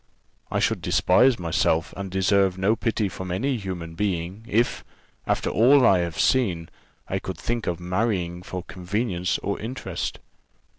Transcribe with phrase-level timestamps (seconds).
[0.49, 4.83] "I should despise myself and deserve no pity from any human being, if,
[5.27, 6.69] after all I have seen,
[7.07, 10.17] I could think of marrying for convenience or interest."